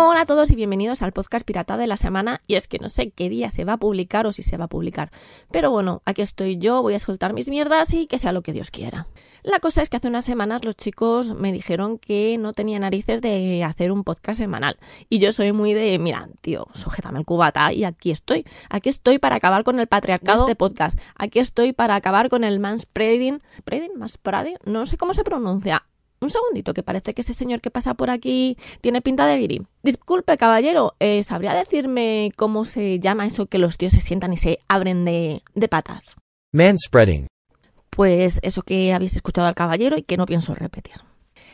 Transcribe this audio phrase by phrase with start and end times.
[0.00, 2.40] Hola a todos y bienvenidos al podcast pirata de la semana.
[2.46, 4.66] Y es que no sé qué día se va a publicar o si se va
[4.66, 5.10] a publicar.
[5.50, 8.52] Pero bueno, aquí estoy yo, voy a soltar mis mierdas y que sea lo que
[8.52, 9.08] Dios quiera.
[9.42, 13.20] La cosa es que hace unas semanas los chicos me dijeron que no tenía narices
[13.22, 14.78] de hacer un podcast semanal.
[15.08, 18.46] Y yo soy muy de, mira, tío, sujétame el cubata y aquí estoy.
[18.70, 20.96] Aquí estoy para acabar con el patriarcado de este podcast.
[21.16, 23.42] Aquí estoy para acabar con el manspreading.
[23.64, 23.98] ¿Preding?
[23.98, 24.58] ¿Manspreading?
[24.64, 25.82] No sé cómo se pronuncia
[26.20, 29.62] un segundito, que parece que ese señor que pasa por aquí tiene pinta de viri.
[29.82, 34.36] Disculpe, caballero, eh, ¿sabría decirme cómo se llama eso que los tíos se sientan y
[34.36, 36.16] se abren de, de patas?
[36.52, 37.26] Manspreading.
[37.90, 40.94] Pues eso que habéis escuchado al caballero y que no pienso repetir.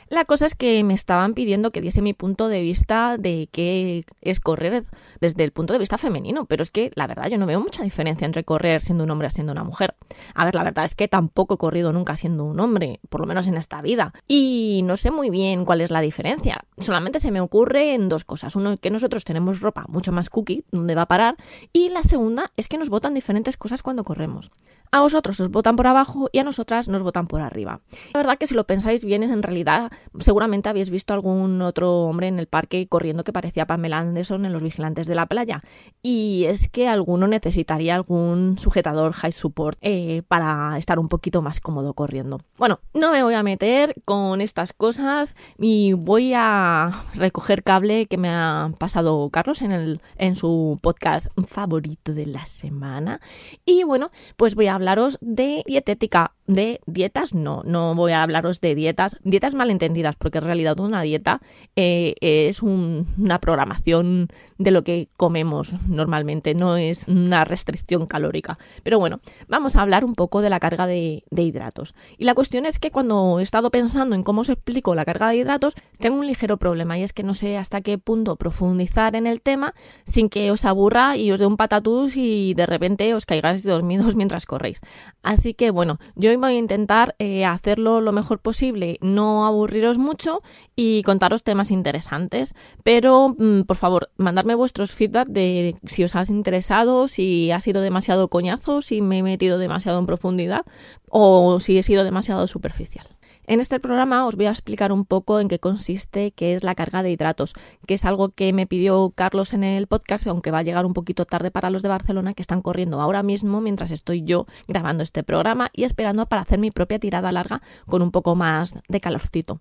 [0.08, 4.04] La cosa es que me estaban pidiendo que diese mi punto de vista de qué
[4.20, 4.84] es correr
[5.20, 7.82] desde el punto de vista femenino, pero es que la verdad yo no veo mucha
[7.82, 9.94] diferencia entre correr siendo un hombre o siendo una mujer.
[10.34, 13.26] A ver, la verdad es que tampoco he corrido nunca siendo un hombre, por lo
[13.26, 16.64] menos en esta vida, y no sé muy bien cuál es la diferencia.
[16.78, 18.56] Solamente se me ocurre en dos cosas.
[18.56, 21.36] Uno, que nosotros tenemos ropa mucho más cookie, donde va a parar,
[21.72, 24.50] y la segunda es que nos botan diferentes cosas cuando corremos.
[24.94, 27.80] A vosotros os votan por abajo y a nosotras nos votan por arriba.
[28.12, 32.28] La verdad que si lo pensáis bien, en realidad seguramente habéis visto algún otro hombre
[32.28, 35.64] en el parque corriendo que parecía Pamela Anderson en Los Vigilantes de la Playa.
[36.00, 41.58] Y es que alguno necesitaría algún sujetador high support eh, para estar un poquito más
[41.58, 42.38] cómodo corriendo.
[42.56, 48.16] Bueno, no me voy a meter con estas cosas y voy a recoger cable que
[48.16, 53.20] me ha pasado Carlos en, el, en su podcast favorito de la semana.
[53.64, 54.83] Y bueno, pues voy a
[55.20, 60.44] de dietética, de dietas, no, no voy a hablaros de dietas, dietas malentendidas, porque en
[60.44, 61.40] realidad una dieta
[61.76, 68.58] eh, es una programación de lo que comemos normalmente, no es una restricción calórica.
[68.82, 71.94] Pero bueno, vamos a hablar un poco de la carga de, de hidratos.
[72.18, 75.28] Y la cuestión es que cuando he estado pensando en cómo os explico la carga
[75.28, 79.16] de hidratos, tengo un ligero problema y es que no sé hasta qué punto profundizar
[79.16, 79.74] en el tema
[80.04, 84.14] sin que os aburra y os dé un patatús y de repente os caigáis dormidos
[84.16, 84.73] mientras corréis.
[85.22, 90.42] Así que bueno, yo voy a intentar eh, hacerlo lo mejor posible, no aburriros mucho
[90.76, 92.54] y contaros temas interesantes.
[92.82, 97.80] Pero mm, por favor, mandarme vuestros feedback de si os has interesado, si ha sido
[97.80, 100.64] demasiado coñazo, si me he metido demasiado en profundidad
[101.08, 103.13] o si he sido demasiado superficial.
[103.46, 106.74] En este programa os voy a explicar un poco en qué consiste, qué es la
[106.74, 107.52] carga de hidratos,
[107.86, 110.94] que es algo que me pidió Carlos en el podcast, aunque va a llegar un
[110.94, 115.02] poquito tarde para los de Barcelona que están corriendo ahora mismo mientras estoy yo grabando
[115.02, 119.00] este programa y esperando para hacer mi propia tirada larga con un poco más de
[119.00, 119.60] calorcito.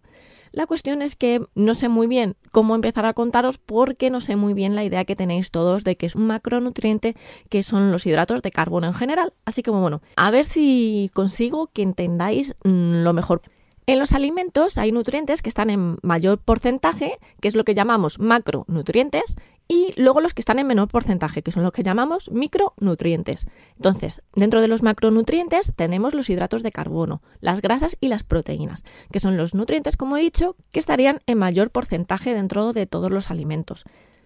[0.53, 4.35] La cuestión es que no sé muy bien cómo empezar a contaros porque no sé
[4.35, 7.15] muy bien la idea que tenéis todos de que es un macronutriente
[7.49, 9.33] que son los hidratos de carbono en general.
[9.45, 13.41] Así que bueno, a ver si consigo que entendáis mm, lo mejor.
[13.85, 18.17] En los alimentos hay nutrientes que están en mayor porcentaje, que es lo que llamamos
[18.17, 19.35] macronutrientes,
[19.67, 23.47] y luego los que están en menor porcentaje, que son los que llamamos micronutrientes.
[23.75, 28.85] Entonces, dentro de los macronutrientes tenemos los hidratos de carbono, las grasas y las proteínas,
[29.11, 33.11] que son los nutrientes, como he dicho, que estarían en mayor porcentaje dentro de todos
[33.11, 33.83] los alimentos.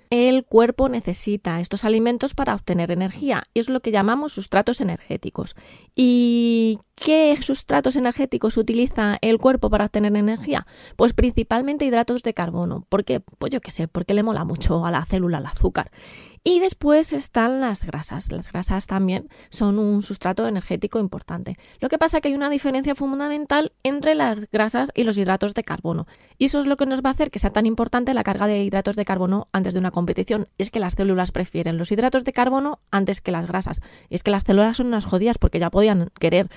[0.09, 5.55] El cuerpo necesita estos alimentos para obtener energía y es lo que llamamos sustratos energéticos.
[5.95, 10.65] ¿Y qué sustratos energéticos utiliza el cuerpo para obtener energía?
[10.95, 12.85] Pues principalmente hidratos de carbono.
[12.87, 13.19] ¿Por qué?
[13.19, 15.91] Pues yo qué sé, porque le mola mucho a la célula el azúcar.
[16.49, 18.31] Y después están las grasas.
[18.31, 21.57] Las grasas también son un sustrato energético importante.
[21.81, 25.53] Lo que pasa es que hay una diferencia fundamental entre las grasas y los hidratos
[25.53, 26.07] de carbono.
[26.37, 28.47] Y eso es lo que nos va a hacer que sea tan importante la carga
[28.47, 30.47] de hidratos de carbono antes de una competición.
[30.57, 33.81] Es que las células prefieren los hidratos de carbono antes que las grasas.
[34.09, 36.49] Es que las células son unas jodidas porque ya podían querer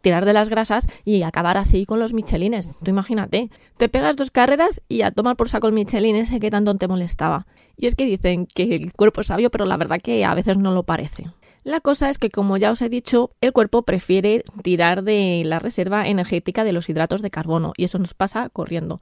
[0.00, 2.74] tirar de las grasas y acabar así con los michelines.
[2.82, 6.50] Tú imagínate, te pegas dos carreras y a tomar por saco el michelin ese que
[6.50, 7.46] tanto te molestaba.
[7.76, 10.72] Y es que dicen que el cuerpo es pero la verdad que a veces no
[10.72, 11.26] lo parece.
[11.64, 15.58] La cosa es que, como ya os he dicho, el cuerpo prefiere tirar de la
[15.58, 19.00] reserva energética de los hidratos de carbono y eso nos pasa corriendo.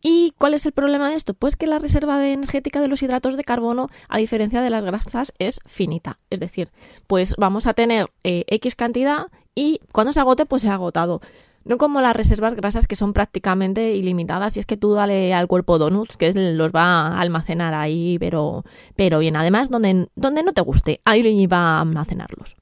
[0.00, 1.34] ¿Y cuál es el problema de esto?
[1.34, 5.34] Pues que la reserva energética de los hidratos de carbono, a diferencia de las grasas,
[5.38, 6.18] es finita.
[6.30, 6.70] Es decir,
[7.06, 11.20] pues vamos a tener eh, X cantidad y cuando se agote, pues se ha agotado.
[11.66, 15.48] No como las reservas grasas que son prácticamente ilimitadas y es que tú dale al
[15.48, 18.64] cuerpo donuts que los va a almacenar ahí, pero,
[18.94, 19.34] pero bien.
[19.34, 22.56] Además, donde, donde no te guste, ahí va a almacenarlos.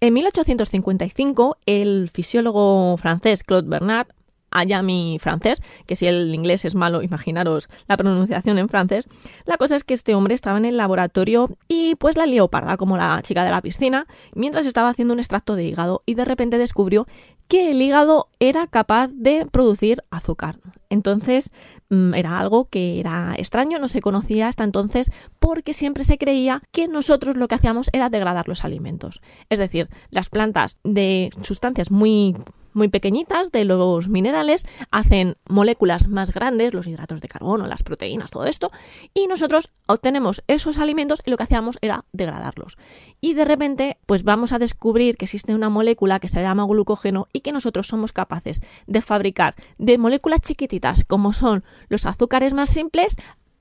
[0.00, 4.08] En 1855, el fisiólogo francés Claude Bernard
[4.50, 9.08] allá mi francés, que si el inglés es malo, imaginaros la pronunciación en francés.
[9.44, 12.96] La cosa es que este hombre estaba en el laboratorio y pues la leoparda, como
[12.96, 16.58] la chica de la piscina, mientras estaba haciendo un extracto de hígado y de repente
[16.58, 17.06] descubrió
[17.50, 20.60] que el hígado era capaz de producir azúcar.
[20.88, 21.50] Entonces
[21.88, 25.10] mm, era algo que era extraño, no se conocía hasta entonces
[25.40, 29.20] porque siempre se creía que nosotros lo que hacíamos era degradar los alimentos.
[29.48, 32.36] Es decir, las plantas de sustancias muy
[32.72, 38.30] muy pequeñitas de los minerales hacen moléculas más grandes, los hidratos de carbono, las proteínas,
[38.30, 38.70] todo esto,
[39.14, 42.76] y nosotros obtenemos esos alimentos y lo que hacíamos era degradarlos.
[43.20, 47.28] Y de repente, pues vamos a descubrir que existe una molécula que se llama glucógeno
[47.32, 52.68] y que nosotros somos capaces de fabricar de moléculas chiquititas como son los azúcares más
[52.68, 53.16] simples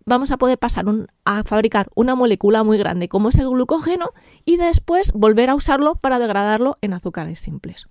[0.09, 0.85] vamos a poder pasar
[1.23, 4.09] a fabricar una molécula muy grande como es el glucógeno
[4.43, 7.87] y después volver a usarlo para degradarlo en azúcares simples.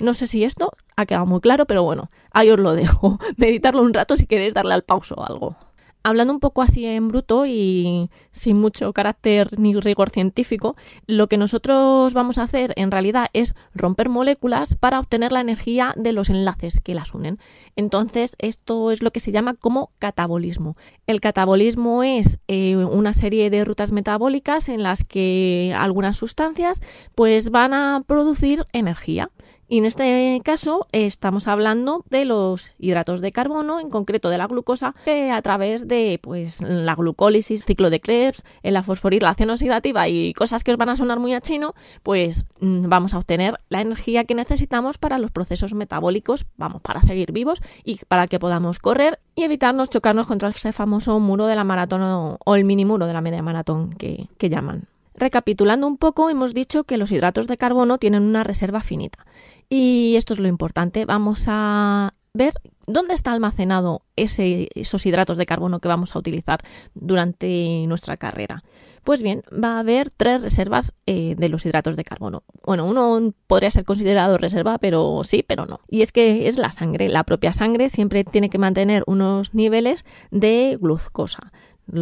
[0.00, 3.18] No sé si esto ha quedado muy claro, pero bueno, ahí os lo dejo.
[3.36, 5.56] Meditarlo un rato si queréis darle al pauso o algo.
[6.04, 10.74] Hablando un poco así en bruto y sin mucho carácter ni rigor científico,
[11.06, 15.94] lo que nosotros vamos a hacer en realidad es romper moléculas para obtener la energía
[15.96, 17.38] de los enlaces que las unen.
[17.76, 20.76] Entonces, esto es lo que se llama como catabolismo.
[21.06, 26.80] El catabolismo es eh, una serie de rutas metabólicas en las que algunas sustancias
[27.14, 29.30] pues van a producir energía.
[29.68, 34.46] Y en este caso estamos hablando de los hidratos de carbono, en concreto de la
[34.46, 40.34] glucosa, que a través de pues, la glucólisis, ciclo de Krebs, la fosforilación oxidativa y
[40.34, 43.80] cosas que os van a sonar muy a chino, pues mm, vamos a obtener la
[43.80, 48.78] energía que necesitamos para los procesos metabólicos, vamos, para seguir vivos y para que podamos
[48.78, 53.06] correr y evitarnos chocarnos contra ese famoso muro de la maratón o, el mini muro
[53.06, 54.91] de la media maratón que llaman.
[55.22, 59.24] Recapitulando un poco, hemos dicho que los hidratos de carbono tienen una reserva finita.
[59.68, 61.04] Y esto es lo importante.
[61.04, 62.54] Vamos a ver
[62.88, 66.64] dónde está almacenado esos hidratos de carbono que vamos a utilizar
[66.94, 68.64] durante nuestra carrera.
[69.04, 72.42] Pues bien, va a haber tres reservas eh, de los hidratos de carbono.
[72.64, 75.78] Bueno, uno podría ser considerado reserva, pero sí, pero no.
[75.88, 77.08] Y es que es la sangre.
[77.08, 81.52] La propia sangre siempre tiene que mantener unos niveles de glucosa.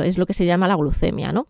[0.04, 1.48] Es lo que se llama la glucemia, ¿no?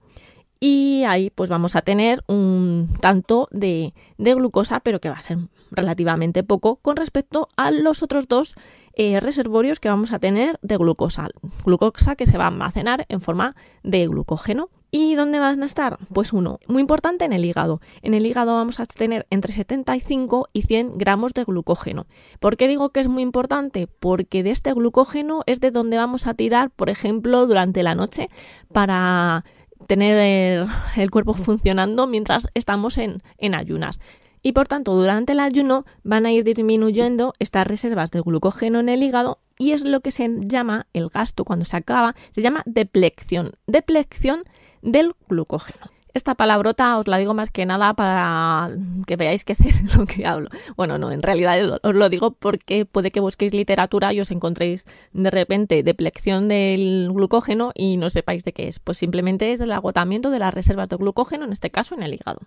[0.60, 5.38] Y ahí pues vamos a tener un tanto de, glucosa, pero que va a ser
[5.70, 8.54] relativamente poco con respecto a los otros dos
[8.92, 11.28] eh, reservorios que vamos a tener de glucosa.
[11.64, 14.68] Glucosa que se va a almacenar en forma de glucógeno.
[14.92, 15.98] ¿Y dónde van a estar?
[16.12, 17.80] Pues uno, muy importante en el hígado.
[18.02, 22.06] En el hígado vamos a tener entre 75 y 100 gramos de glucógeno.
[22.40, 23.86] ¿Por qué digo que es muy importante?
[23.86, 28.30] Porque de este glucógeno es de donde vamos a tirar, por ejemplo, durante la noche
[28.72, 29.44] para
[29.86, 34.00] tener el, cuerpo funcionando mientras estamos en, en ayunas.
[34.42, 38.88] Y por tanto, durante el ayuno van a ir disminuyendo estas reservas de glucógeno en
[38.88, 42.62] el hígado y es lo que se llama el gasto cuando se acaba, se llama
[42.64, 44.44] deplección, deplección
[44.80, 45.90] del glucógeno.
[46.12, 48.70] Esta palabrota os la digo más que nada para
[49.06, 50.48] que veáis sé de lo que hablo.
[50.76, 54.86] Bueno, no, en realidad os lo digo porque puede que busquéis literatura y os encontréis
[55.12, 58.78] de repente deplección del glucógeno y no sepáis de qué es.
[58.78, 62.14] Pues simplemente es del agotamiento de las reservas de glucógeno, en este caso en el
[62.14, 62.40] hígado.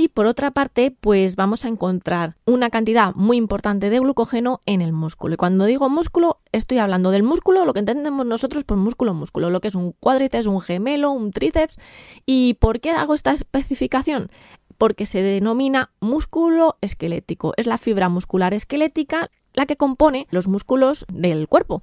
[0.00, 4.80] Y por otra parte, pues vamos a encontrar una cantidad muy importante de glucógeno en
[4.80, 5.34] el músculo.
[5.34, 9.50] Y cuando digo músculo, estoy hablando del músculo, lo que entendemos nosotros por músculo, músculo,
[9.50, 11.78] lo que es un cuádriceps, un gemelo, un tríceps.
[12.26, 14.30] ¿Y por qué hago esta especificación?
[14.76, 17.52] Porque se denomina músculo esquelético.
[17.56, 21.82] Es la fibra muscular esquelética la que compone los músculos del cuerpo.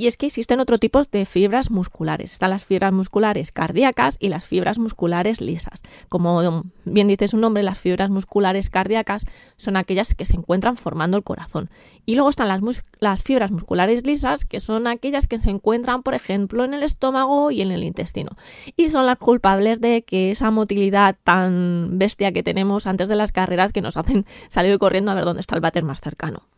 [0.00, 2.32] Y es que existen otro tipo de fibras musculares.
[2.32, 5.82] Están las fibras musculares cardíacas y las fibras musculares lisas.
[6.08, 9.26] Como bien dice su nombre, las fibras musculares cardíacas
[9.58, 11.68] son aquellas que se encuentran formando el corazón.
[12.06, 12.62] Y luego están las,
[12.98, 17.50] las fibras musculares lisas, que son aquellas que se encuentran, por ejemplo, en el estómago
[17.50, 18.30] y en el intestino.
[18.78, 23.32] Y son las culpables de que esa motilidad tan bestia que tenemos antes de las
[23.32, 26.49] carreras que nos hacen salir corriendo a ver dónde está el váter más cercano.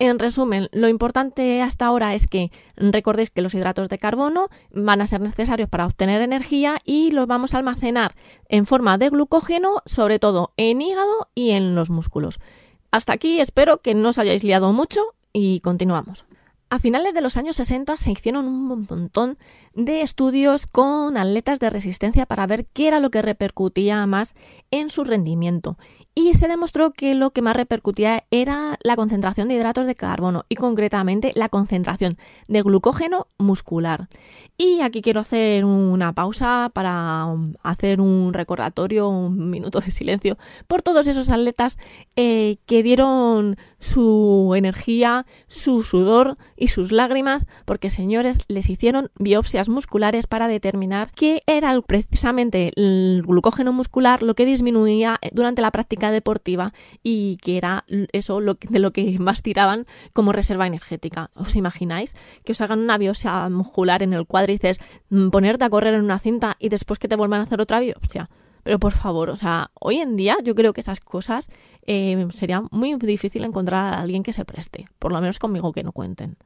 [0.00, 5.00] En resumen, lo importante hasta ahora es que recordéis que los hidratos de carbono van
[5.00, 8.14] a ser necesarios para obtener energía y los vamos a almacenar
[8.48, 12.38] en forma de glucógeno, sobre todo en hígado y en los músculos.
[12.92, 16.24] Hasta aquí espero que no os hayáis liado mucho y continuamos.
[16.70, 19.36] A finales de los años 60 se hicieron un montón
[19.74, 24.36] de estudios con atletas de resistencia para ver qué era lo que repercutía más
[24.70, 25.76] en su rendimiento
[26.18, 30.46] y se demostró que lo que más repercutía era la concentración de hidratos de carbono
[30.48, 34.08] y concretamente la concentración de glucógeno muscular.
[34.56, 37.24] Y aquí quiero hacer una pausa para
[37.62, 41.78] hacer un recordatorio, un minuto de silencio por todos esos atletas
[42.16, 49.68] eh, que dieron su energía, su sudor y sus lágrimas, porque señores les hicieron biopsias
[49.68, 56.10] musculares para determinar qué era precisamente el glucógeno muscular lo que disminuía durante la práctica
[56.10, 61.30] deportiva y que era eso de lo que más tiraban como reserva energética.
[61.34, 64.80] ¿Os imagináis que os hagan una biopsia muscular en el cuádriceps,
[65.10, 67.80] mm, ponerte a correr en una cinta y después que te vuelvan a hacer otra
[67.80, 68.28] biopsia?
[68.68, 71.48] Pero por favor, o sea, hoy en día yo creo que esas cosas
[71.86, 75.82] eh, sería muy difícil encontrar a alguien que se preste, por lo menos conmigo que
[75.82, 76.36] no cuenten.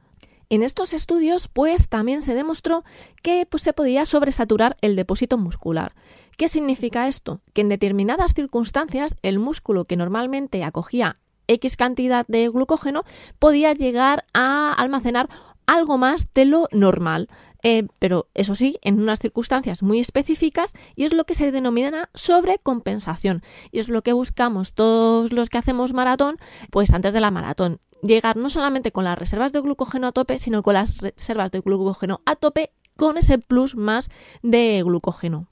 [0.49, 2.85] En estos estudios, pues también se demostró
[3.23, 5.91] que pues, se podía sobresaturar el depósito muscular.
[6.37, 7.41] ¿Qué significa esto?
[7.51, 13.03] Que en determinadas circunstancias el músculo que normalmente acogía X cantidad de glucógeno
[13.37, 15.27] podía llegar a almacenar
[15.67, 17.29] algo más de lo normal.
[17.65, 22.09] Eh, pero eso sí, en unas circunstancias muy específicas y es lo que se denomina
[22.13, 23.41] sobrecompensación.
[23.71, 26.37] Y es lo que buscamos todos los que hacemos maratón,
[26.71, 27.79] pues antes de la maratón.
[28.01, 31.61] Llegar no solamente con las reservas de glucógeno a tope, sino con las reservas de
[31.61, 34.09] glucógeno a tope con ese plus más
[34.41, 35.47] de glucógeno.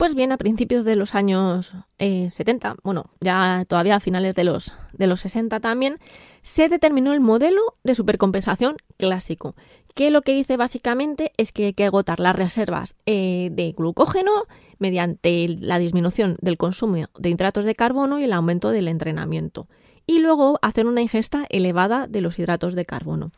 [0.00, 4.44] Pues bien, a principios de los años 70, eh, bueno, ya todavía a finales de
[4.44, 5.98] los, de los 60 también,
[6.40, 9.52] se determinó el modelo de supercompensación clásico,
[9.94, 14.32] que lo que dice básicamente es que hay que agotar las reservas eh, de glucógeno
[14.78, 19.68] mediante la disminución del consumo de hidratos de carbono y el aumento del entrenamiento,
[20.06, 23.32] y luego hacer una ingesta elevada de los hidratos de carbono.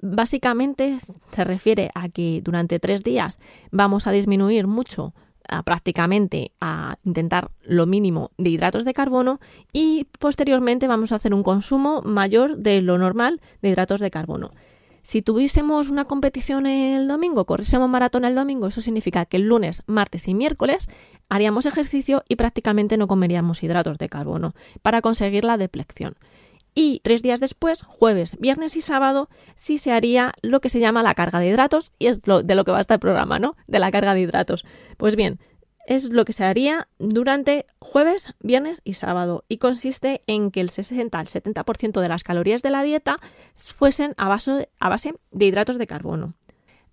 [0.00, 0.96] Básicamente
[1.32, 3.40] se refiere a que durante tres días
[3.72, 5.12] vamos a disminuir mucho
[5.64, 9.40] prácticamente a intentar lo mínimo de hidratos de carbono
[9.72, 14.52] y posteriormente vamos a hacer un consumo mayor de lo normal de hidratos de carbono.
[15.02, 19.82] Si tuviésemos una competición el domingo, corriésemos maratón el domingo, eso significa que el lunes,
[19.86, 20.88] martes y miércoles
[21.30, 26.16] haríamos ejercicio y prácticamente no comeríamos hidratos de carbono para conseguir la deplección
[26.74, 31.02] y tres días después, jueves, viernes y sábado, sí se haría lo que se llama
[31.02, 33.38] la carga de hidratos y es lo, de lo que va a estar el programa,
[33.38, 33.56] ¿no?
[33.66, 34.64] De la carga de hidratos.
[34.96, 35.38] Pues bien,
[35.88, 40.68] es lo que se haría durante jueves, viernes y sábado y consiste en que el
[40.68, 43.18] 60 al 70% de las calorías de la dieta
[43.54, 46.34] fuesen a base, a base de hidratos de carbono.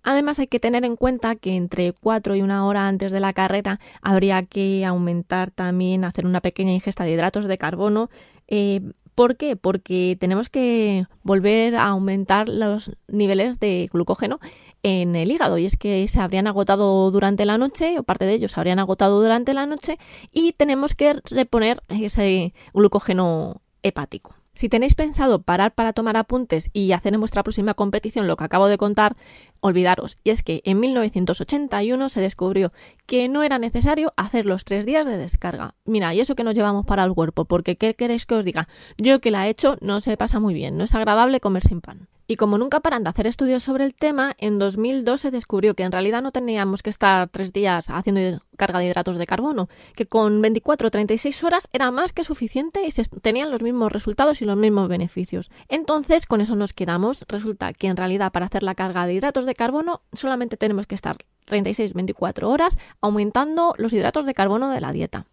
[0.02, 3.32] Además hay que tener en cuenta que entre 4 y una hora antes de la
[3.32, 8.08] carrera habría que aumentar también, hacer una pequeña ingesta de hidratos de carbono
[8.48, 8.80] eh,
[9.16, 9.56] ¿Por qué?
[9.56, 14.40] Porque tenemos que volver a aumentar los niveles de glucógeno
[14.82, 18.34] en el hígado y es que se habrían agotado durante la noche o parte de
[18.34, 19.98] ellos se habrían agotado durante la noche
[20.32, 24.34] y tenemos que reponer ese glucógeno hepático.
[24.56, 28.44] Si tenéis pensado parar para tomar apuntes y hacer en vuestra próxima competición lo que
[28.44, 29.14] acabo de contar,
[29.60, 30.16] olvidaros.
[30.24, 32.72] Y es que en 1981 se descubrió
[33.04, 35.74] que no era necesario hacer los tres días de descarga.
[35.84, 38.66] Mira, y eso que nos llevamos para el cuerpo, porque ¿qué queréis que os diga?
[38.96, 41.82] Yo que la he hecho no se pasa muy bien, no es agradable comer sin
[41.82, 42.08] pan.
[42.28, 45.84] Y como nunca paran de hacer estudios sobre el tema, en 2002 se descubrió que
[45.84, 50.06] en realidad no teníamos que estar tres días haciendo carga de hidratos de carbono, que
[50.06, 54.42] con 24 o 36 horas era más que suficiente y se tenían los mismos resultados
[54.42, 55.52] y los mismos beneficios.
[55.68, 57.24] Entonces, con eso nos quedamos.
[57.28, 60.96] Resulta que en realidad para hacer la carga de hidratos de carbono solamente tenemos que
[60.96, 61.16] estar
[61.46, 65.26] 36-24 horas aumentando los hidratos de carbono de la dieta.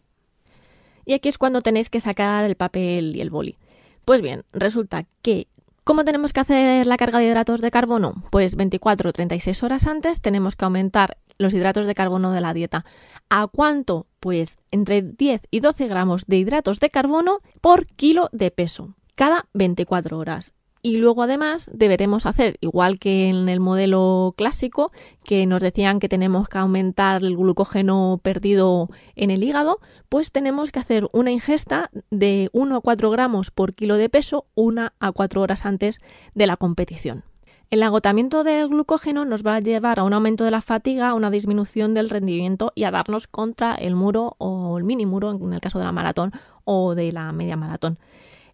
[1.05, 3.57] Y aquí es cuando tenéis que sacar el papel y el boli.
[4.05, 5.47] Pues bien, resulta que
[5.83, 8.23] ¿Cómo tenemos que hacer la carga de hidratos de carbono?
[8.31, 12.53] Pues 24 o 36 horas antes tenemos que aumentar los hidratos de carbono de la
[12.53, 12.85] dieta.
[13.29, 14.07] ¿A cuánto?
[14.21, 19.45] Pues entre 10 y 12 gramos de hidratos de carbono por kilo de peso cada
[19.53, 20.53] 24 horas.
[20.85, 24.91] Y luego además deberemos hacer, igual que en el modelo clásico,
[25.23, 30.73] que nos decían que tenemos que aumentar el glucógeno perdido en el hígado, pues tenemos
[30.73, 35.13] que hacer una ingesta de 1 a 4 gramos por kilo de peso una a
[35.13, 36.01] 4 horas antes
[36.35, 37.23] de la competición.
[37.69, 41.13] El agotamiento del glucógeno nos va a llevar a un aumento de la fatiga, a
[41.13, 45.53] una disminución del rendimiento y a darnos contra el muro o el mini muro en
[45.53, 46.33] el caso de la maratón
[46.65, 47.97] o de la media maratón.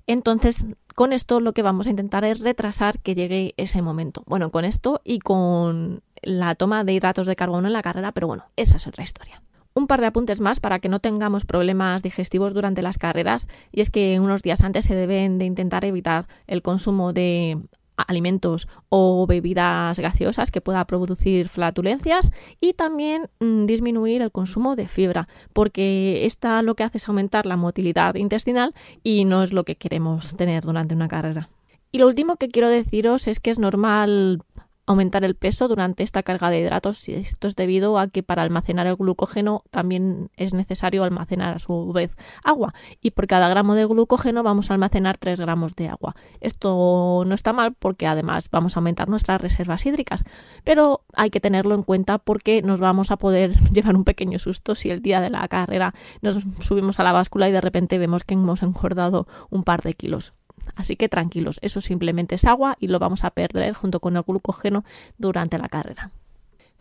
[0.10, 0.66] Entonces,
[1.00, 4.24] con esto lo que vamos a intentar es retrasar que llegue ese momento.
[4.26, 8.28] Bueno, con esto y con la toma de hidratos de carbono en la carrera, pero
[8.28, 9.42] bueno, esa es otra historia.
[9.74, 13.80] Un par de apuntes más para que no tengamos problemas digestivos durante las carreras y
[13.80, 17.58] es que unos días antes se deben de intentar evitar el consumo de
[18.08, 24.88] alimentos o bebidas gaseosas que pueda producir flatulencias y también mm, disminuir el consumo de
[24.88, 29.64] fibra porque esta lo que hace es aumentar la motilidad intestinal y no es lo
[29.64, 31.50] que queremos tener durante una carrera.
[31.92, 34.44] Y lo último que quiero deciros es que es normal
[34.90, 37.08] aumentar el peso durante esta carga de hidratos.
[37.10, 41.94] Esto es debido a que para almacenar el glucógeno también es necesario almacenar a su
[41.94, 46.16] vez agua y por cada gramo de glucógeno vamos a almacenar 3 gramos de agua.
[46.42, 50.24] Esto no está mal porque además vamos a aumentar nuestras reservas hídricas,
[50.64, 54.74] pero hay que tenerlo en cuenta porque nos vamos a poder llevar un pequeño susto
[54.74, 55.94] si el día de la carrera
[56.24, 59.94] nos subimos a la báscula y de repente vemos que hemos engordado un par de
[59.94, 60.34] kilos.
[60.76, 64.24] Así que tranquilos, eso simplemente es agua y lo vamos a perder junto con el
[64.24, 64.84] glucógeno
[65.18, 66.12] durante la carrera.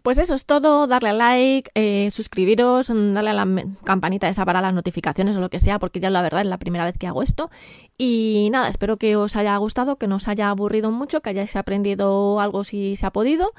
[0.03, 4.61] Pues eso es todo, darle a like, eh, suscribiros, darle a la campanita esa para
[4.61, 7.07] las notificaciones o lo que sea, porque ya la verdad es la primera vez que
[7.07, 7.51] hago esto.
[7.99, 11.57] Y nada, espero que os haya gustado, que no os haya aburrido mucho, que hayáis
[11.57, 13.53] aprendido algo si se ha podido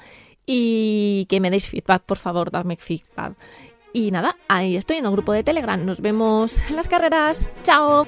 [0.45, 3.36] y que me deis feedback, por favor, dadme feedback.
[3.93, 5.83] Y nada, ahí estoy en el grupo de Telegram.
[5.83, 7.51] Nos vemos en las carreras.
[7.63, 8.07] ¡Chao!